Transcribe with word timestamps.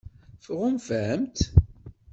Tɣunfamt-tt? 0.45 1.47